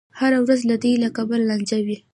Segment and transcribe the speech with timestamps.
[0.19, 1.97] هره ورځ دې له کبله لانجه وي.